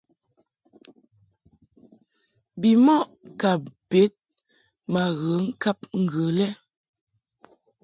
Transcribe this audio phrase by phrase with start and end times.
[2.59, 3.03] Bimɔʼ
[3.39, 3.51] ka
[3.89, 4.13] bed
[4.91, 6.47] ma ghe ŋkab ŋgə lɛ.